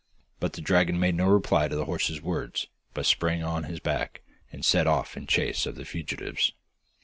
But 0.39 0.53
the 0.53 0.61
dragon 0.61 0.99
made 0.99 1.13
no 1.13 1.27
reply 1.27 1.67
to 1.67 1.75
the 1.75 1.85
horse's 1.85 2.23
words, 2.23 2.65
but 2.95 3.05
sprang 3.05 3.43
on 3.43 3.65
his 3.65 3.79
back 3.79 4.23
and 4.51 4.65
set 4.65 4.87
off 4.87 5.15
in 5.15 5.27
chase 5.27 5.67
of 5.67 5.75
the 5.75 5.85
fugitives. 5.85 6.53